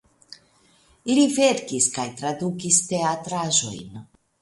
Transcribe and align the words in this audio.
Li 1.11 1.27
verkis 1.35 1.91
kaj 1.99 2.09
tradukis 2.25 2.83
teatraĵojn. 2.91 4.07